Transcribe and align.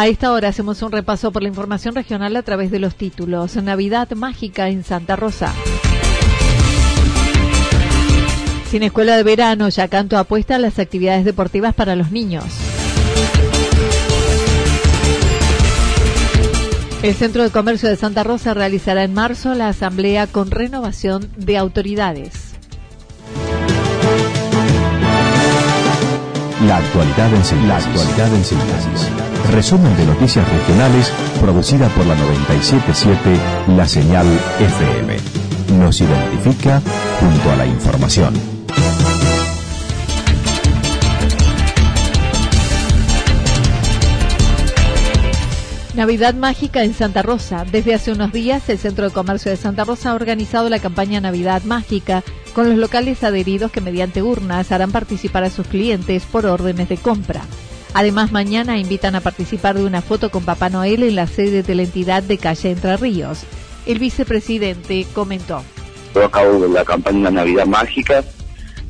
A 0.00 0.06
esta 0.06 0.32
hora 0.32 0.48
hacemos 0.48 0.80
un 0.80 0.92
repaso 0.92 1.30
por 1.30 1.42
la 1.42 1.48
información 1.48 1.94
regional 1.94 2.34
a 2.34 2.42
través 2.42 2.70
de 2.70 2.78
los 2.78 2.94
títulos. 2.94 3.56
Navidad 3.56 4.10
mágica 4.12 4.70
en 4.70 4.82
Santa 4.82 5.14
Rosa. 5.14 5.52
Sin 8.70 8.82
escuela 8.82 9.18
de 9.18 9.22
verano, 9.24 9.68
Yacanto 9.68 10.16
apuesta 10.16 10.56
a 10.56 10.58
las 10.58 10.78
actividades 10.78 11.26
deportivas 11.26 11.74
para 11.74 11.96
los 11.96 12.12
niños. 12.12 12.46
El 17.02 17.14
Centro 17.14 17.42
de 17.42 17.50
Comercio 17.50 17.90
de 17.90 17.96
Santa 17.96 18.24
Rosa 18.24 18.54
realizará 18.54 19.04
en 19.04 19.12
marzo 19.12 19.54
la 19.54 19.68
asamblea 19.68 20.26
con 20.26 20.50
renovación 20.50 21.30
de 21.36 21.58
autoridades. 21.58 22.49
La 26.66 26.76
actualidad 26.76 27.32
en 27.32 27.42
síntesis. 28.44 29.08
Resumen 29.50 29.96
de 29.96 30.04
noticias 30.04 30.46
regionales 30.46 31.10
producida 31.40 31.88
por 31.88 32.04
la 32.06 32.14
977 32.14 33.18
La 33.76 33.88
Señal 33.88 34.26
FM. 34.58 35.16
Nos 35.78 36.00
identifica 36.02 36.82
junto 37.18 37.50
a 37.50 37.56
la 37.56 37.66
información. 37.66 38.34
Navidad 45.94 46.34
Mágica 46.34 46.84
en 46.84 46.94
Santa 46.94 47.22
Rosa. 47.22 47.64
Desde 47.70 47.94
hace 47.94 48.12
unos 48.12 48.32
días, 48.32 48.68
el 48.68 48.78
Centro 48.78 49.06
de 49.06 49.14
Comercio 49.14 49.50
de 49.50 49.56
Santa 49.56 49.84
Rosa 49.84 50.10
ha 50.10 50.14
organizado 50.14 50.68
la 50.68 50.78
campaña 50.78 51.20
Navidad 51.20 51.62
Mágica 51.64 52.22
con 52.50 52.68
los 52.68 52.78
locales 52.78 53.22
adheridos 53.24 53.70
que 53.70 53.80
mediante 53.80 54.22
urnas 54.22 54.72
harán 54.72 54.92
participar 54.92 55.44
a 55.44 55.50
sus 55.50 55.66
clientes 55.66 56.24
por 56.24 56.46
órdenes 56.46 56.88
de 56.88 56.96
compra. 56.96 57.42
Además, 57.94 58.30
mañana 58.30 58.78
invitan 58.78 59.16
a 59.16 59.20
participar 59.20 59.76
de 59.76 59.84
una 59.84 60.02
foto 60.02 60.30
con 60.30 60.44
Papá 60.44 60.68
Noel 60.68 61.02
en 61.02 61.16
la 61.16 61.26
sede 61.26 61.62
de 61.62 61.74
la 61.74 61.82
entidad 61.82 62.22
de 62.22 62.38
Calle 62.38 62.70
Entre 62.70 62.96
Ríos. 62.96 63.44
El 63.86 63.98
vicepresidente 63.98 65.06
comentó. 65.12 65.62
a 66.22 66.30
cabo 66.30 66.66
la 66.68 66.84
campaña 66.84 67.30
Navidad 67.30 67.66
Mágica, 67.66 68.22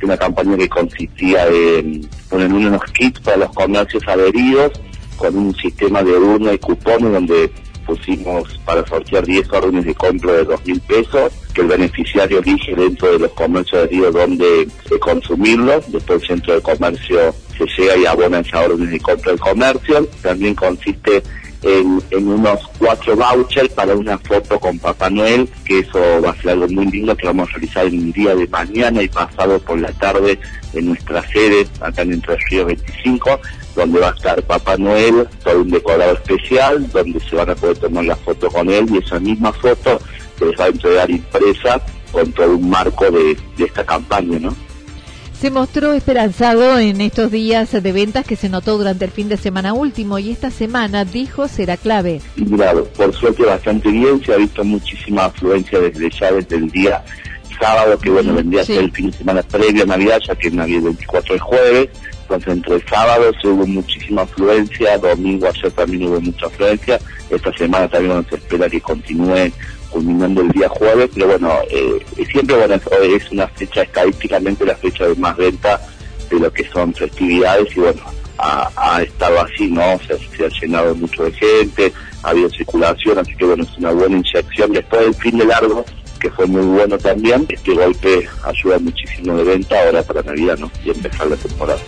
una 0.02 0.16
campaña 0.16 0.56
que 0.56 0.68
consistía 0.68 1.46
en 1.46 2.08
poner 2.28 2.52
unos 2.52 2.82
kits 2.92 3.20
para 3.20 3.38
los 3.38 3.50
comercios 3.52 4.02
adheridos 4.06 4.72
con 5.16 5.36
un 5.36 5.54
sistema 5.54 6.02
de 6.02 6.12
urna 6.12 6.52
y 6.54 6.58
cupones 6.58 7.12
donde 7.12 7.52
pusimos 7.90 8.56
para 8.64 8.86
sortear 8.86 9.26
10 9.26 9.52
órdenes 9.52 9.84
de 9.84 9.94
compra 9.94 10.32
de 10.32 10.44
2 10.44 10.66
mil 10.66 10.80
pesos, 10.82 11.32
que 11.52 11.62
el 11.62 11.66
beneficiario 11.66 12.38
elige 12.38 12.74
dentro 12.76 13.12
de 13.12 13.18
los 13.18 13.32
comercios 13.32 13.82
adheridos 13.82 14.14
donde 14.14 14.62
eh, 14.62 14.98
consumirlos, 15.00 15.90
después 15.90 16.22
el 16.22 16.28
centro 16.28 16.54
de 16.54 16.60
comercio 16.60 17.34
se 17.58 17.66
llega 17.66 17.96
y 17.96 18.06
abona 18.06 18.38
esa 18.38 18.60
órdenes 18.60 18.90
de 18.92 19.00
compra 19.00 19.32
del 19.32 19.40
comercio, 19.40 20.08
también 20.22 20.54
consiste 20.54 21.22
en, 21.62 22.00
en, 22.10 22.28
unos 22.28 22.60
cuatro 22.78 23.16
vouchers 23.16 23.68
para 23.74 23.94
una 23.94 24.16
foto 24.18 24.58
con 24.60 24.78
Papá 24.78 25.10
Noel, 25.10 25.48
que 25.64 25.80
eso 25.80 26.00
va 26.24 26.30
a 26.30 26.36
ser 26.36 26.50
algo 26.50 26.68
muy 26.68 26.86
lindo 26.86 27.16
que 27.16 27.26
vamos 27.26 27.48
a 27.48 27.52
realizar 27.54 27.86
en 27.86 27.94
el 27.94 28.12
día 28.12 28.34
de 28.36 28.46
mañana 28.46 29.02
y 29.02 29.08
pasado 29.08 29.58
por 29.58 29.78
la 29.78 29.92
tarde 29.92 30.38
en 30.72 30.86
nuestra 30.86 31.26
sede, 31.28 31.66
acá 31.80 32.02
en 32.02 32.12
Entre 32.12 32.36
Ríos 32.48 32.66
25, 32.66 33.40
donde 33.74 34.00
va 34.00 34.08
a 34.08 34.14
estar 34.14 34.42
Papá 34.42 34.76
Noel, 34.76 35.28
todo 35.44 35.60
un 35.60 35.70
decorado 35.70 36.12
especial, 36.12 36.90
donde 36.90 37.20
se 37.20 37.36
van 37.36 37.50
a 37.50 37.54
poder 37.54 37.78
tomar 37.78 38.04
la 38.04 38.16
foto 38.16 38.48
con 38.48 38.68
él 38.70 38.86
y 38.90 38.98
esa 38.98 39.20
misma 39.20 39.52
foto 39.52 40.00
se 40.38 40.46
les 40.46 40.60
va 40.60 40.64
a 40.64 40.68
entregar 40.68 41.10
impresa 41.10 41.80
con 42.12 42.32
todo 42.32 42.56
un 42.56 42.68
marco 42.68 43.10
de, 43.10 43.36
de 43.56 43.64
esta 43.64 43.84
campaña, 43.84 44.38
¿no? 44.38 44.54
Se 45.40 45.50
mostró 45.50 45.94
esperanzado 45.94 46.78
en 46.78 47.00
estos 47.00 47.30
días 47.30 47.72
de 47.72 47.92
ventas 47.92 48.26
que 48.26 48.36
se 48.36 48.50
notó 48.50 48.76
durante 48.76 49.06
el 49.06 49.10
fin 49.10 49.30
de 49.30 49.38
semana 49.38 49.72
último 49.72 50.18
y 50.18 50.30
esta 50.30 50.50
semana 50.50 51.06
dijo 51.06 51.48
será 51.48 51.78
clave. 51.78 52.20
Y 52.36 52.44
claro, 52.44 52.84
por 52.94 53.14
suerte 53.14 53.44
bastante 53.44 53.90
bien, 53.90 54.22
se 54.22 54.34
ha 54.34 54.36
visto 54.36 54.62
muchísima 54.62 55.24
afluencia 55.24 55.80
desde 55.80 56.10
ya 56.10 56.30
desde 56.30 56.56
el 56.56 56.68
día 56.70 57.02
sábado, 57.58 57.98
que 57.98 58.10
bueno, 58.10 58.34
vendría 58.34 58.60
a 58.60 58.64
ser 58.64 58.84
el 58.84 58.92
fin 58.92 59.10
de 59.10 59.16
semana 59.16 59.42
previo 59.42 59.84
a 59.84 59.86
Navidad, 59.86 60.20
ya 60.26 60.34
que 60.34 60.50
Navidad 60.50 60.82
24 60.82 61.34
es 61.34 61.40
jueves, 61.40 61.88
entonces 62.30 62.52
entre 62.52 62.74
el 62.76 62.88
sábado 62.88 63.32
se 63.40 63.48
hubo 63.48 63.66
muchísima 63.66 64.22
afluencia, 64.22 64.98
domingo 64.98 65.48
ayer 65.48 65.72
también 65.72 66.06
hubo 66.06 66.20
mucha 66.20 66.46
afluencia, 66.46 66.98
esta 67.28 67.52
semana 67.54 67.88
también 67.88 68.24
se 68.28 68.36
espera 68.36 68.68
que 68.68 68.80
continúe 68.80 69.52
culminando 69.90 70.42
el 70.42 70.50
día 70.50 70.68
jueves, 70.68 71.10
pero 71.12 71.26
bueno, 71.26 71.52
eh, 71.68 71.98
siempre 72.30 72.56
bueno, 72.56 72.74
es 72.74 73.30
una 73.32 73.48
fecha 73.48 73.82
estadísticamente 73.82 74.64
la 74.64 74.76
fecha 74.76 75.06
de 75.08 75.16
más 75.16 75.36
venta 75.36 75.80
de 76.30 76.38
lo 76.38 76.52
que 76.52 76.64
son 76.68 76.94
festividades 76.94 77.76
y 77.76 77.80
bueno, 77.80 78.00
ha, 78.38 79.02
estado 79.02 79.40
así, 79.40 79.68
¿no? 79.68 79.98
Se, 80.06 80.44
ha 80.44 80.48
llenado 80.48 80.94
mucho 80.94 81.24
de 81.24 81.32
gente, 81.32 81.92
ha 82.22 82.30
habido 82.30 82.48
circulación, 82.50 83.18
así 83.18 83.34
que 83.34 83.44
bueno, 83.44 83.64
es 83.64 83.76
una 83.76 83.90
buena 83.90 84.16
inyección 84.18 84.72
después 84.72 85.02
del 85.02 85.14
fin 85.14 85.38
de 85.38 85.44
largo 85.46 85.84
que 86.20 86.30
fue 86.30 86.46
muy 86.46 86.62
bueno 86.62 86.98
también. 86.98 87.46
Este 87.48 87.74
golpe 87.74 88.28
ayuda 88.44 88.78
muchísimo 88.78 89.36
de 89.36 89.44
venta 89.44 89.82
ahora 89.84 90.02
para 90.02 90.22
Navidad, 90.22 90.58
¿no? 90.58 90.70
Y 90.84 90.90
empezar 90.90 91.26
la 91.26 91.36
temporada. 91.36 91.80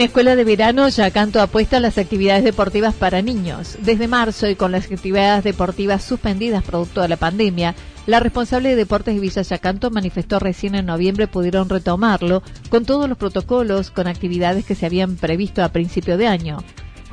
Sin 0.00 0.06
escuela 0.06 0.34
de 0.34 0.44
verano, 0.44 0.88
Yacanto 0.88 1.42
apuesta 1.42 1.76
a 1.76 1.80
las 1.80 1.98
actividades 1.98 2.42
deportivas 2.42 2.94
para 2.94 3.20
niños. 3.20 3.76
Desde 3.82 4.08
marzo 4.08 4.48
y 4.48 4.54
con 4.54 4.72
las 4.72 4.90
actividades 4.90 5.44
deportivas 5.44 6.02
suspendidas 6.02 6.64
producto 6.64 7.02
de 7.02 7.08
la 7.08 7.18
pandemia, 7.18 7.74
la 8.06 8.18
responsable 8.18 8.70
de 8.70 8.76
deportes 8.76 9.14
de 9.14 9.20
Villa 9.20 9.42
Yacanto 9.42 9.90
manifestó 9.90 10.38
recién 10.38 10.74
en 10.74 10.86
noviembre 10.86 11.26
pudieron 11.26 11.68
retomarlo 11.68 12.42
con 12.70 12.86
todos 12.86 13.10
los 13.10 13.18
protocolos, 13.18 13.90
con 13.90 14.06
actividades 14.06 14.64
que 14.64 14.74
se 14.74 14.86
habían 14.86 15.16
previsto 15.16 15.62
a 15.62 15.68
principio 15.68 16.16
de 16.16 16.28
año. 16.28 16.64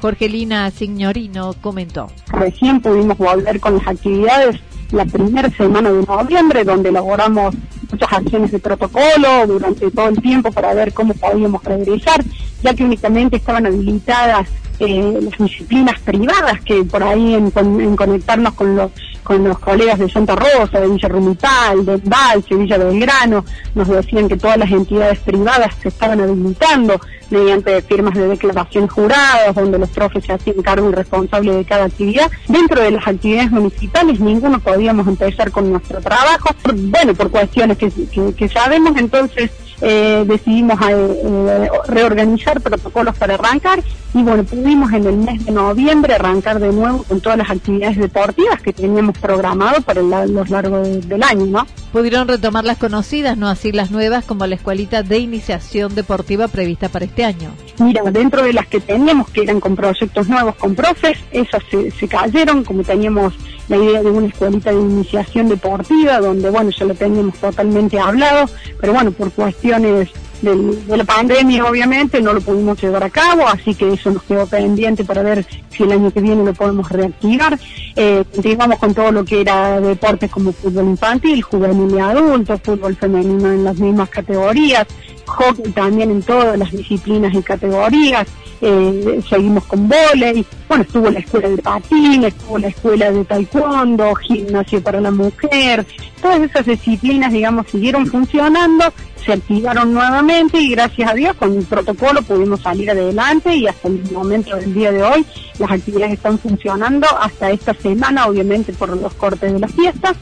Jorgelina 0.02 0.72
Signorino 0.72 1.56
comentó. 1.60 2.08
Recién 2.32 2.80
pudimos 2.80 3.18
volver 3.18 3.60
con 3.60 3.80
las 3.80 3.88
actividades 3.90 4.62
la 4.92 5.04
primera 5.04 5.50
semana 5.50 5.92
de 5.92 6.06
noviembre, 6.06 6.64
donde 6.64 6.88
elaboramos 6.88 7.54
muchas 7.92 8.12
acciones 8.12 8.52
de 8.52 8.60
protocolo 8.60 9.48
durante 9.48 9.90
todo 9.92 10.10
el 10.10 10.22
tiempo 10.22 10.52
para 10.52 10.74
ver 10.74 10.94
cómo 10.94 11.14
podíamos 11.14 11.64
regresar, 11.64 12.24
ya 12.64 12.74
que 12.74 12.84
únicamente 12.84 13.38
estaban 13.38 13.66
habilitadas 13.66 14.48
eh, 14.80 15.20
las 15.22 15.38
disciplinas 15.40 16.00
privadas 16.02 16.62
que 16.62 16.84
por 16.84 17.04
ahí 17.04 17.34
en, 17.34 17.50
conectarnos 17.96 18.54
con 18.54 18.76
los 18.76 18.92
con 19.28 19.44
los 19.44 19.60
colegas 19.60 20.00
de 20.00 20.10
Santa 20.10 20.38
Rosa, 20.38 20.80
de 20.80 20.88
Villa 20.88 21.10
Rumital, 21.10 21.86
de 21.86 21.98
Valse, 21.98 22.56
Villa 22.56 22.78
Belgrano, 22.78 23.44
nos 23.76 23.90
decían 23.90 24.30
que 24.30 24.38
todas 24.38 24.56
las 24.56 24.72
entidades 24.72 25.20
privadas 25.20 25.76
se 25.82 25.90
estaban 25.90 26.22
habilitando 26.22 26.98
mediante 27.30 27.82
firmas 27.82 28.14
de 28.14 28.26
declaración 28.26 28.88
juradas, 28.88 29.54
donde 29.54 29.80
los 29.80 29.90
profes 29.90 30.24
se 30.24 30.32
hacían 30.32 30.62
cargo 30.62 30.90
y 30.90 30.94
responsable 30.94 31.52
de 31.52 31.66
cada 31.66 31.84
actividad. 31.84 32.32
Dentro 32.48 32.82
de 32.82 32.92
las 32.92 33.06
actividades 33.06 33.52
municipales, 33.52 34.18
ninguno 34.22 34.62
podíamos 34.62 35.06
empezar 35.06 35.52
con 35.52 35.74
nuestro 35.74 36.00
trabajo, 36.00 36.56
bueno, 36.74 37.14
por 37.14 37.30
cuestiones 37.30 37.78
que, 37.78 37.92
que 38.34 38.48
sabemos, 38.48 38.96
entonces 38.96 39.52
eh, 39.82 40.24
decidimos 40.28 40.80
eh, 40.90 41.70
reorganizar 41.88 42.60
protocolos 42.62 43.16
para 43.18 43.36
arrancar 43.36 43.84
y 44.14 44.24
bueno, 44.24 44.44
pudimos 44.44 44.92
en 44.94 45.06
el 45.06 45.18
mes 45.18 45.46
de 45.46 45.52
noviembre 45.52 46.16
arrancar 46.16 46.60
de 46.60 46.72
nuevo 46.72 47.04
con 47.04 47.22
todas 47.22 47.38
las 47.38 47.50
actividades 47.50 47.98
deportivas 47.98 48.62
que 48.62 48.74
teníamos 48.74 49.18
programado 49.18 49.82
para 49.82 50.02
los 50.02 50.50
largos 50.50 51.08
del 51.08 51.22
año, 51.24 51.46
¿no? 51.46 51.68
Pudieron 51.98 52.28
retomar 52.28 52.64
las 52.64 52.78
conocidas, 52.78 53.40
no 53.40 53.48
así 53.48 53.72
las 53.72 53.90
nuevas 53.90 54.24
como 54.24 54.46
la 54.46 54.54
escuelita 54.54 55.02
de 55.02 55.18
iniciación 55.18 55.96
deportiva 55.96 56.48
prevista 56.48 56.90
para 56.90 57.06
este 57.06 57.26
año. 57.26 57.50
Mira, 57.80 58.04
dentro 58.12 58.44
de 58.44 58.54
las 58.54 58.68
que 58.68 58.80
teníamos, 58.80 59.32
que 59.32 59.42
eran 59.42 59.60
con 59.60 59.76
proyectos 59.76 60.30
nuevos 60.30 60.54
con 60.58 60.76
profes, 60.76 61.18
esas 61.32 61.64
se, 61.72 61.90
se 61.90 62.08
cayeron, 62.08 62.64
como 62.64 62.84
teníamos 62.84 63.34
la 63.68 63.78
idea 63.78 64.04
de 64.04 64.12
una 64.12 64.28
escuelita 64.28 64.72
de 64.72 64.80
iniciación 64.80 65.50
deportiva, 65.50 66.20
donde 66.20 66.52
bueno, 66.52 66.70
ya 66.70 66.86
lo 66.86 66.94
teníamos 66.94 67.36
totalmente 67.40 68.00
hablado, 68.00 68.48
pero 68.80 68.94
bueno, 68.94 69.10
por 69.10 69.32
cuestiones 69.32 70.10
de 70.42 70.98
la 70.98 71.04
pandemia 71.04 71.66
obviamente 71.66 72.22
no 72.22 72.34
lo 72.34 72.42
pudimos 72.42 72.82
llevar 72.82 73.04
a 73.04 73.10
cabo, 73.10 73.48
así 73.48 73.74
que 73.74 73.94
eso 73.94 74.12
nos 74.12 74.24
quedó 74.24 74.46
pendiente 74.46 75.04
para 75.04 75.24
ver 75.24 75.46
si 75.70 75.84
el 75.84 75.92
año 75.92 76.12
que 76.12 76.22
viene 76.22 76.44
lo 76.44 76.54
podemos 76.54 76.90
reactivar. 76.90 77.58
Eh, 77.96 78.24
continuamos 78.34 78.78
con 78.80 78.94
todo 78.94 79.12
lo 79.12 79.26
que 79.26 79.42
era 79.42 79.80
deportes 79.80 80.30
como 80.30 80.52
fútbol 80.52 80.86
infantil, 80.86 81.42
juvenil 81.42 81.96
y 81.96 82.00
adulto, 82.00 82.58
fútbol 82.60 82.96
femenino 82.96 83.52
en 83.52 83.64
las 83.64 83.78
mismas 83.78 84.10
categorías, 84.10 84.88
hockey 85.26 85.72
también 85.72 86.12
en 86.12 86.22
todas 86.22 86.58
las 86.58 86.72
disciplinas 86.72 87.34
y 87.34 87.42
categorías, 87.42 88.28
eh, 88.62 89.22
seguimos 89.30 89.66
con 89.66 89.88
volei, 89.88 90.46
bueno, 90.68 90.84
estuvo 90.84 91.10
la 91.10 91.20
escuela 91.20 91.50
de 91.50 91.58
patín, 91.58 92.24
estuvo 92.24 92.58
la 92.58 92.68
escuela 92.68 93.12
de 93.12 93.26
taekwondo, 93.26 94.16
gimnasio 94.16 94.82
para 94.82 95.00
la 95.00 95.12
mujer, 95.12 95.86
todas 96.22 96.42
esas 96.42 96.66
disciplinas, 96.66 97.32
digamos, 97.32 97.68
siguieron 97.68 98.08
funcionando, 98.08 98.86
se 99.24 99.34
activaron 99.34 99.94
nuevamente 99.94 100.60
y 100.60 100.72
gracias 100.72 101.12
a 101.12 101.14
Dios 101.14 101.36
con 101.36 101.58
el 101.58 101.66
protocolo 101.66 102.22
pudimos 102.22 102.62
salir 102.62 102.90
adelante 102.90 103.56
y 103.56 103.68
hasta 103.68 103.88
el 103.88 104.04
momento 104.12 104.56
del 104.56 104.74
día 104.74 104.92
de 104.92 105.04
hoy 105.04 105.26
las 105.60 105.72
actividades 105.72 106.14
están 106.14 106.40
funcionando 106.40 107.08
hasta 107.20 107.52
esta 107.52 107.74
semana, 107.74 108.28
obviamente 108.28 108.74
por 108.74 108.96
los 108.96 109.14
cortes 109.14 109.54
de 109.54 109.60
las 109.60 109.72
fiestas 109.72 110.18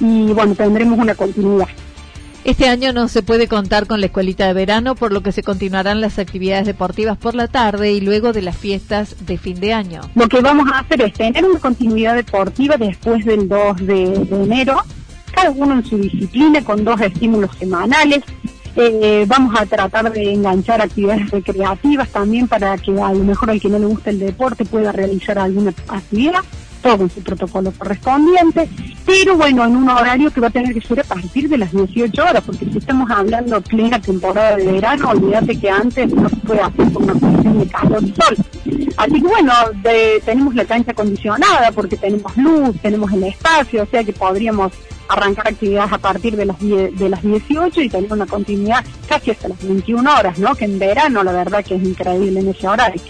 y 0.00 0.32
bueno, 0.32 0.54
tendremos 0.54 0.98
una 0.98 1.14
continuidad. 1.14 1.68
Este 2.46 2.68
año 2.68 2.92
no 2.92 3.08
se 3.08 3.24
puede 3.24 3.48
contar 3.48 3.88
con 3.88 3.98
la 3.98 4.06
escuelita 4.06 4.46
de 4.46 4.52
verano, 4.52 4.94
por 4.94 5.12
lo 5.12 5.20
que 5.20 5.32
se 5.32 5.42
continuarán 5.42 6.00
las 6.00 6.20
actividades 6.20 6.64
deportivas 6.64 7.18
por 7.18 7.34
la 7.34 7.48
tarde 7.48 7.90
y 7.90 8.00
luego 8.00 8.32
de 8.32 8.40
las 8.40 8.56
fiestas 8.56 9.26
de 9.26 9.36
fin 9.36 9.58
de 9.58 9.72
año. 9.72 10.00
Lo 10.14 10.28
que 10.28 10.40
vamos 10.40 10.70
a 10.72 10.78
hacer 10.78 11.02
es 11.02 11.12
tener 11.12 11.44
una 11.44 11.58
continuidad 11.58 12.14
deportiva 12.14 12.76
después 12.76 13.24
del 13.24 13.48
2 13.48 13.76
de, 13.78 14.12
enero, 14.30 14.80
cada 15.34 15.50
uno 15.50 15.72
en 15.74 15.84
su 15.84 15.98
disciplina 15.98 16.62
con 16.62 16.84
dos 16.84 17.00
estímulos 17.00 17.50
semanales. 17.58 18.22
Eh, 18.76 19.24
vamos 19.26 19.60
a 19.60 19.66
tratar 19.66 20.12
de 20.12 20.32
enganchar 20.32 20.80
actividades 20.80 21.28
recreativas 21.28 22.10
también 22.10 22.46
para 22.46 22.78
que 22.78 22.92
a 22.92 23.12
lo 23.12 23.24
mejor 23.24 23.50
al 23.50 23.60
que 23.60 23.68
no 23.68 23.80
le 23.80 23.86
gusta 23.86 24.10
el 24.10 24.20
deporte 24.20 24.64
pueda 24.64 24.92
realizar 24.92 25.36
alguna 25.36 25.74
actividad 25.88 26.42
con 26.96 27.10
su 27.10 27.20
protocolo 27.22 27.72
correspondiente, 27.72 28.68
pero 29.04 29.36
bueno, 29.36 29.64
en 29.64 29.76
un 29.76 29.88
horario 29.88 30.30
que 30.30 30.40
va 30.40 30.48
a 30.48 30.50
tener 30.50 30.72
que 30.72 30.86
ser 30.86 31.00
a 31.00 31.04
partir 31.04 31.48
de 31.48 31.58
las 31.58 31.72
18 31.72 32.22
horas, 32.22 32.42
porque 32.46 32.66
si 32.66 32.78
estamos 32.78 33.10
hablando 33.10 33.60
plena 33.60 34.00
temporada 34.00 34.56
de 34.56 34.70
verano, 34.70 35.10
olvídate 35.10 35.58
que 35.58 35.68
antes 35.68 36.14
no 36.14 36.28
se 36.28 36.36
puede 36.36 36.60
hacer 36.60 36.88
por 36.92 37.02
una 37.02 37.14
cuestión 37.14 37.58
de 37.58 37.66
calor 37.66 38.04
y 38.04 38.14
sol. 38.14 38.36
Así 38.96 39.12
que 39.12 39.28
bueno, 39.28 39.52
tenemos 40.24 40.54
la 40.54 40.64
cancha 40.64 40.92
acondicionada 40.92 41.72
porque 41.72 41.96
tenemos 41.96 42.36
luz, 42.36 42.76
tenemos 42.80 43.12
el 43.12 43.24
espacio, 43.24 43.82
o 43.82 43.86
sea 43.86 44.04
que 44.04 44.12
podríamos 44.12 44.72
arrancar 45.08 45.48
actividades 45.48 45.92
a 45.92 45.98
partir 45.98 46.36
de 46.36 46.46
las, 46.46 46.58
de 46.60 47.08
las 47.08 47.22
18 47.22 47.80
y 47.80 47.88
tener 47.88 48.12
una 48.12 48.26
continuidad 48.26 48.84
casi 49.08 49.32
hasta 49.32 49.48
las 49.48 49.66
21 49.66 50.18
horas, 50.18 50.38
¿no? 50.38 50.54
Que 50.54 50.64
en 50.64 50.78
verano 50.78 51.22
la 51.22 51.32
verdad 51.32 51.64
que 51.64 51.76
es 51.76 51.82
increíble 51.82 52.40
en 52.40 52.48
ese 52.48 52.66
horario. 52.66 53.00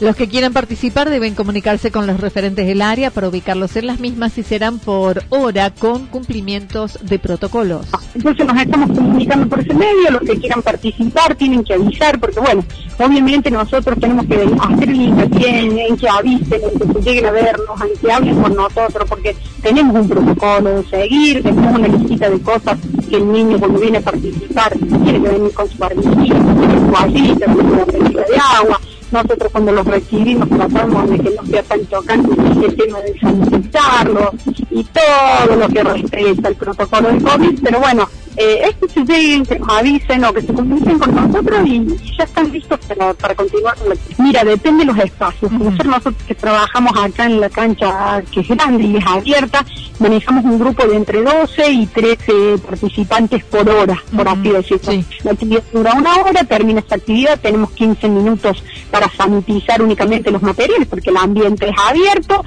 Los 0.00 0.14
que 0.14 0.28
quieran 0.28 0.52
participar 0.52 1.10
deben 1.10 1.34
comunicarse 1.34 1.90
con 1.90 2.06
los 2.06 2.20
referentes 2.20 2.64
del 2.68 2.82
área 2.82 3.10
para 3.10 3.28
ubicarlos 3.28 3.74
en 3.74 3.88
las 3.88 3.98
mismas 3.98 4.38
y 4.38 4.44
serán 4.44 4.78
por 4.78 5.24
hora 5.28 5.70
con 5.70 6.06
cumplimientos 6.06 7.00
de 7.02 7.18
protocolos. 7.18 7.86
Entonces 8.14 8.46
nos 8.46 8.56
estamos 8.62 8.96
comunicando 8.96 9.48
por 9.48 9.58
ese 9.58 9.74
medio, 9.74 10.12
los 10.12 10.22
que 10.22 10.38
quieran 10.38 10.62
participar 10.62 11.34
tienen 11.34 11.64
que 11.64 11.74
avisar, 11.74 12.20
porque 12.20 12.38
bueno, 12.38 12.64
obviamente 12.96 13.50
nosotros 13.50 13.98
tenemos 13.98 14.26
que 14.26 14.48
hacer 14.60 14.88
el 14.88 15.00
hincapié 15.00 15.60
en, 15.88 15.96
que 15.96 16.08
avisen, 16.08 16.60
en 16.62 16.94
que 16.94 17.00
lleguen 17.00 17.26
a 17.26 17.30
vernos, 17.32 17.80
en 17.80 18.00
que 18.00 18.12
hablen 18.12 18.40
con 18.40 18.54
nosotros, 18.54 19.08
porque 19.08 19.34
tenemos 19.62 19.96
un 19.96 20.08
protocolo 20.08 20.80
de 20.80 20.88
seguir, 20.88 21.42
tenemos 21.42 21.74
una 21.74 21.88
lista 21.88 22.30
de 22.30 22.40
cosas 22.40 22.78
que 23.10 23.16
el 23.16 23.32
niño 23.32 23.58
cuando 23.58 23.80
viene 23.80 23.98
a 23.98 24.02
participar 24.02 24.72
tiene 24.78 25.22
que 25.22 25.28
venir 25.28 25.52
con 25.52 25.68
su 25.68 25.76
barbijito, 25.76 26.36
con 26.36 26.86
su 26.86 26.90
vallita, 26.92 27.46
con 27.46 27.68
su 27.68 27.74
botella 27.74 28.24
de 28.28 28.36
agua, 28.36 28.80
nosotros 29.10 29.50
cuando 29.52 29.72
los 29.72 29.86
recibimos 29.86 30.48
tratamos 30.48 31.10
de 31.10 31.18
que 31.18 31.30
no 31.30 31.46
sea 31.46 31.62
tan 31.62 31.86
chocante 31.88 32.30
el 32.66 32.76
tema 32.76 33.00
de 33.00 33.18
sanitizarlo 33.18 34.32
y 34.70 34.84
todo 34.84 35.56
lo 35.56 35.68
que 35.68 35.82
respecta 35.82 36.48
al 36.48 36.54
protocolo 36.54 37.12
de 37.12 37.22
COVID, 37.22 37.60
pero 37.62 37.80
bueno, 37.80 38.08
eh, 38.38 38.68
es 38.68 38.76
que 38.76 38.88
se 38.88 39.00
lleguen, 39.04 39.44
que 39.44 39.58
nos 39.58 39.68
avisen 39.68 40.24
o 40.24 40.32
que 40.32 40.42
se 40.42 40.54
comuniquen 40.54 40.98
con 41.00 41.12
nosotros 41.12 41.66
y, 41.66 41.84
ya 42.16 42.24
están 42.24 42.52
listos 42.52 42.78
para, 42.86 43.12
para 43.14 43.34
continuar 43.34 43.76
con 43.76 43.88
la 43.88 43.96
Mira, 44.18 44.44
depende 44.44 44.84
de 44.84 44.92
los 44.92 45.04
espacios. 45.04 45.50
Nosotros 45.50 46.14
que 46.26 46.36
trabajamos 46.36 46.92
acá 46.96 47.26
en 47.26 47.40
la 47.40 47.50
cancha 47.50 48.22
que 48.30 48.40
es 48.40 48.48
grande 48.48 48.84
y 48.84 48.96
es 48.96 49.06
abierta, 49.06 49.64
manejamos 49.98 50.44
un 50.44 50.58
grupo 50.58 50.86
de 50.86 50.96
entre 50.96 51.22
12 51.22 51.70
y 51.70 51.86
13 51.86 52.58
participantes 52.64 53.44
por 53.44 53.68
hora, 53.68 54.00
por 54.14 54.28
así 54.28 54.50
decirlo. 54.50 55.04
La 55.24 55.32
actividad 55.32 55.62
dura 55.72 55.94
una 55.94 56.16
hora, 56.18 56.44
termina 56.44 56.78
esta 56.78 56.94
actividad, 56.94 57.40
tenemos 57.40 57.72
15 57.72 58.08
minutos 58.08 58.62
para 58.92 59.10
sanitizar 59.10 59.82
únicamente 59.82 60.30
los 60.30 60.42
materiales 60.42 60.86
porque 60.86 61.10
el 61.10 61.16
ambiente 61.16 61.68
es 61.68 61.76
abierto. 61.76 62.44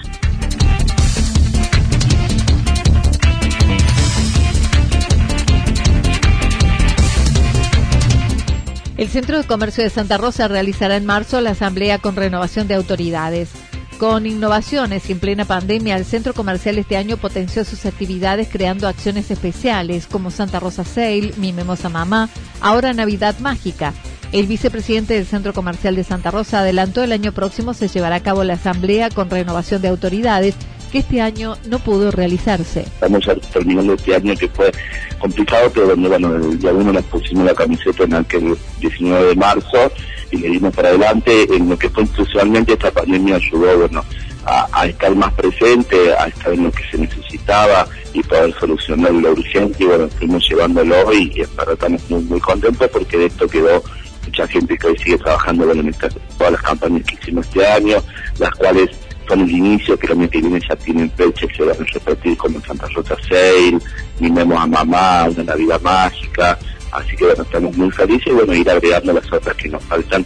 Centro 9.12 9.38
de 9.38 9.46
Comercio 9.46 9.84
de 9.84 9.90
Santa 9.90 10.18
Rosa 10.18 10.48
realizará 10.48 10.96
en 10.96 11.06
marzo 11.06 11.42
la 11.42 11.50
asamblea 11.50 12.00
con 12.00 12.16
renovación 12.16 12.69
de 12.69 12.75
autoridades. 12.75 13.50
Con 13.98 14.25
innovaciones 14.25 15.10
y 15.10 15.12
en 15.12 15.19
plena 15.19 15.44
pandemia, 15.44 15.98
el 15.98 16.06
centro 16.06 16.34
comercial 16.34 16.78
este 16.78 16.96
año 16.96 17.18
potenció 17.18 17.66
sus 17.66 17.86
actividades 17.86 18.48
creando 18.50 18.88
acciones 18.88 19.30
especiales 19.30 20.08
como 20.08 20.31
Santa 20.31 20.62
Rosa 20.62 20.86
Sale, 20.86 21.34
Mi 21.36 21.52
Memosa 21.52 21.90
Mamá, 21.90 22.30
ahora 22.62 22.94
Navidad 22.94 23.38
Mágica. 23.40 23.94
El 24.31 24.48
vicepresidente 24.48 25.16
del 25.16 25.26
Centro 25.26 25.52
Comercial 25.52 25.94
de 25.94 26.06
Santa 26.06 26.31
Rosa 26.31 26.62
adelantó 26.62 27.04
el 27.04 27.12
año 27.12 27.33
próximo 27.33 27.74
se 27.74 27.90
llevará 27.90 28.16
a 28.16 28.24
cabo 28.24 28.45
la 28.45 28.54
asamblea 28.54 29.09
con 29.09 29.30
renovación 29.30 29.81
de 29.81 29.90
autoridades 29.90 30.56
que 30.92 31.00
este 31.00 31.21
año 31.21 31.56
no 31.68 31.80
pudo 31.80 32.12
realizarse. 32.12 32.81
Estamos 32.81 33.24
terminando 33.52 33.94
este 33.94 34.16
año 34.16 34.36
que 34.36 34.48
fue 34.50 34.71
complicado, 35.19 35.71
pero 35.74 35.88
donde, 35.88 36.10
bueno, 36.10 36.38
día 36.38 36.71
uno 36.74 36.92
nos 36.92 37.06
pusimos 37.06 37.45
la 37.45 37.56
camiseta 37.56 38.04
en 38.04 38.14
aquel 38.16 38.57
19 38.80 39.28
de 39.28 39.36
marzo 39.36 39.92
y 40.31 40.38
le 40.38 40.50
dimos 40.50 40.76
para 40.76 40.90
adelante 40.90 41.48
en 41.56 41.69
lo 41.69 41.78
que 41.78 41.90
fue 41.90 42.04
institucionalmente 42.04 42.74
esta 42.74 42.92
pandemia 42.92 43.36
ayudó, 43.36 43.80
bueno, 43.80 44.04
a, 44.45 44.86
estar 44.86 45.16
más 45.16 45.33
presente, 45.33 46.14
a 46.16 46.28
estar 46.28 46.54
en 46.54 46.64
lo 46.64 46.71
que 46.71 46.83
se 46.90 46.98
necesitaba 46.98 47.88
y 48.14 48.24
poder 48.24 48.54
solucionar 48.60 49.12
lo 49.14 49.31
urgente 49.31 49.83
y 49.83 49.88
bueno, 49.88 50.10
fuimos 50.18 50.48
llevándolo 50.50 51.14
y, 51.14 51.31
y 51.36 51.42
estamos 51.42 52.10
muy, 52.10 52.24
muy 52.24 52.40
contentos 52.40 52.90
porque 52.90 53.18
de 53.18 53.26
esto 53.28 53.48
quedó 53.48 53.83
mucha 54.26 54.48
gente 54.48 54.78
que 54.78 54.88
hoy 54.88 54.98
sigue 54.98 55.18
trabajando 55.18 55.66
bueno, 55.66 55.81
en 55.81 55.94
todas 56.38 56.54
las 56.54 56.62
campañas 56.62 57.04
que 57.06 57.16
hicimos 57.16 57.45
este 57.48 57.66
año, 57.66 57.98
las 58.40 58.52
cuales 58.52 58.90
son 59.31 59.42
el 59.42 59.52
inicio, 59.52 59.97
que 59.97 60.07
el 60.07 60.14
año 60.14 60.30
que 60.30 60.42
viene 60.42 60.59
ya 60.68 60.76
tienen 60.76 61.09
fecha 61.11 61.45
y 61.45 61.56
se 61.56 61.64
van 61.64 61.76
a 61.76 61.85
repetir 61.85 62.38
como 62.38 62.59
Santa 62.61 62.85
Rosa 62.94 63.16
Sale, 63.28 63.80
Mimemos 64.19 64.59
a 64.59 64.68
Mamá, 64.68 65.30
Una 65.30 65.44
Navidad 65.44 65.81
Mágica, 65.81 66.59
así 66.92 67.16
que 67.16 67.26
bueno, 67.26 67.44
estamos 67.44 67.78
muy 67.78 67.92
felices 67.92 68.28
y 68.28 68.31
bueno, 68.31 68.54
ir 68.54 68.69
agregando 68.69 69.14
las 69.14 69.31
otras 69.31 69.56
que 69.56 69.69
nos 69.69 69.83
faltan 69.85 70.26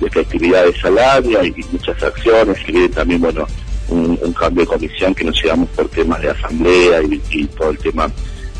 de 0.00 0.10
festividades 0.10 0.84
al 0.84 0.98
año 0.98 1.44
y, 1.44 1.64
muchas 1.70 2.02
acciones, 2.02 2.58
y 2.66 2.72
viene 2.72 2.88
también, 2.88 3.20
bueno, 3.20 3.46
un, 3.88 4.16
cambio 4.32 4.62
de 4.62 4.66
comisión 4.66 5.14
que 5.14 5.24
nos 5.24 5.40
llevamos 5.42 5.68
por 5.70 5.88
temas 5.88 6.20
de 6.20 6.30
asamblea 6.30 7.02
y, 7.02 7.44
todo 7.46 7.70
el 7.70 7.78
tema 7.78 8.10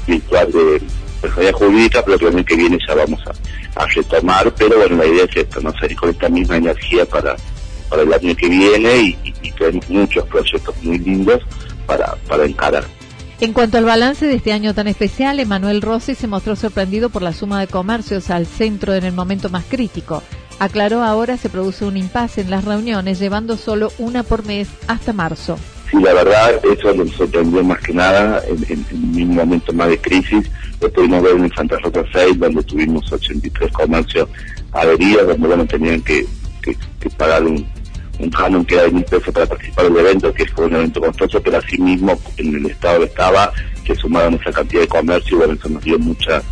virtual 0.07 0.53
de 0.53 0.83
personalidad 1.21 1.53
jurídica, 1.55 2.03
pero 2.05 2.19
que 2.19 2.27
el 2.27 2.37
año 2.37 2.45
que 2.45 2.57
viene 2.57 2.79
ya 2.87 2.95
vamos 2.95 3.21
a, 3.27 3.87
retomar, 3.87 4.53
pero 4.57 4.77
bueno, 4.77 4.97
la 4.97 5.07
idea 5.07 5.25
es 5.25 5.37
esto, 5.37 5.61
no 5.61 5.73
salir 5.73 5.97
con 5.97 6.11
esta 6.11 6.29
misma 6.29 6.57
energía 6.57 7.07
para 7.07 7.35
para 7.91 8.03
el 8.03 8.13
año 8.13 8.35
que 8.35 8.49
viene 8.49 9.17
y, 9.23 9.53
tenemos 9.59 9.91
muchos 9.91 10.25
proyectos 10.29 10.75
muy 10.83 10.99
lindos 10.99 11.43
para, 11.87 12.15
para 12.27 12.47
encarar. 12.47 12.85
En 13.41 13.53
cuanto 13.53 13.77
al 13.77 13.85
balance 13.85 14.27
de 14.27 14.35
este 14.35 14.53
año 14.53 14.75
tan 14.75 14.87
especial, 14.87 15.41
Emanuel 15.41 15.83
Rossi 15.83 16.15
se 16.15 16.27
mostró 16.27 16.57
sorprendido 16.57 17.11
por 17.11 17.23
la 17.23 17.33
suma 17.33 17.61
de 17.61 17.67
comercios 17.67 18.31
al 18.31 18.47
centro 18.47 18.95
en 18.95 19.05
el 19.05 19.13
momento 19.13 19.51
más 19.51 19.65
crítico. 19.65 20.23
Aclaró 20.59 21.03
ahora 21.03 21.39
se 21.39 21.49
produce 21.49 21.87
un 21.87 21.97
impasse 21.97 22.43
en 22.43 22.51
las 22.51 22.67
reuniones, 22.67 23.19
llevando 23.19 23.57
solo 23.57 23.93
una 23.97 24.23
por 24.23 24.45
mes 24.45 24.69
hasta 24.89 25.15
marzo. 25.15 25.59
Sí, 25.91 25.97
la 26.03 26.13
verdad, 26.13 26.61
eso 26.71 26.93
nos 26.93 27.11
sorprendió 27.13 27.65
más 27.65 27.81
que 27.81 27.95
nada 27.95 28.43
en, 28.47 28.85
un 28.93 29.35
momento 29.35 29.73
más 29.73 29.89
de 29.89 29.99
crisis. 29.99 30.51
Lo 30.83 30.93
pudimos 30.93 31.23
ver 31.23 31.37
en 31.37 31.51
Santa 31.55 31.79
Rosa 31.79 32.05
6, 32.13 32.39
donde 32.39 32.63
tuvimos 32.63 33.11
83 33.11 33.73
comercios 33.73 34.29
adheridos, 34.73 35.29
donde 35.29 35.49
bueno, 35.49 35.65
tenían 35.65 36.03
que, 36.03 36.27
pagar 37.17 37.43
un, 37.45 37.67
un 38.21 38.31
canon 38.31 38.65
que 38.65 38.75
era 38.75 38.85
de 38.85 38.91
mil 38.93 39.05
pesos 39.05 39.33
para 39.33 39.47
participar 39.47 39.87
del 39.87 39.97
evento, 39.99 40.33
que 40.33 40.47
fue 40.47 40.67
un 40.67 40.75
evento 40.75 41.01
costoso, 41.01 41.43
pero 41.43 41.59
así 41.59 41.79
mismo 41.79 42.19
en 42.37 42.55
el 42.55 42.67
estado 42.67 43.05
estaba, 43.05 43.53
que 43.85 43.95
sumaron 43.95 44.35
esa 44.35 44.53
cantidad 44.53 44.83
de 44.83 44.89
comercio 44.89 45.37
y 45.37 45.39
bueno, 45.39 45.55
eso 45.55 45.69
nos 45.69 45.83
dio 45.83 45.99
mucha 45.99 46.43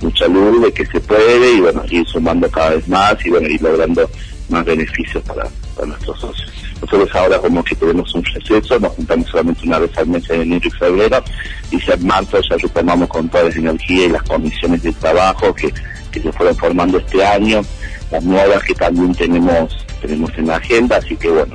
mucha 0.00 0.28
luz 0.28 0.62
de 0.62 0.72
que 0.72 0.86
se 0.86 1.00
puede 1.00 1.52
y 1.52 1.60
bueno, 1.60 1.82
ir 1.90 2.06
sumando 2.06 2.50
cada 2.50 2.70
vez 2.70 2.86
más 2.88 3.16
y 3.24 3.30
bueno, 3.30 3.48
ir 3.48 3.62
logrando 3.62 4.08
más 4.48 4.64
beneficios 4.64 5.22
para, 5.24 5.48
para 5.74 5.88
nuestros 5.88 6.20
socios. 6.20 6.52
Nosotros 6.80 7.08
ahora 7.14 7.38
como 7.38 7.64
que 7.64 7.74
tenemos 7.74 8.14
un 8.14 8.24
receso, 8.24 8.78
nos 8.78 8.92
juntamos 8.92 9.28
solamente 9.28 9.66
una 9.66 9.78
vez 9.78 9.96
al 9.96 10.06
mes 10.08 10.28
en 10.30 10.42
enero 10.42 10.68
y 10.68 10.70
febrero, 10.70 11.24
y 11.70 11.80
ya 11.80 11.94
en 11.94 12.06
marzo 12.06 12.40
ya 12.48 12.56
retomamos 12.56 13.08
con 13.08 13.28
toda 13.28 13.44
la 13.44 13.50
energía 13.54 14.06
y 14.06 14.08
las 14.10 14.22
comisiones 14.24 14.82
de 14.82 14.92
trabajo 14.92 15.54
que, 15.54 15.72
que 16.12 16.20
se 16.20 16.32
fueron 16.32 16.56
formando 16.56 16.98
este 16.98 17.24
año, 17.24 17.62
las 18.10 18.22
nuevas 18.22 18.62
que 18.62 18.74
también 18.74 19.14
tenemos, 19.14 19.85
tenemos 20.00 20.32
en 20.36 20.48
la 20.48 20.56
agenda, 20.56 20.96
así 20.96 21.16
que 21.16 21.30
bueno. 21.30 21.54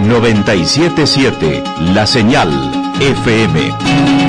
977 0.00 1.62
La 1.94 2.06
Señal 2.06 2.50
FM. 3.00 4.23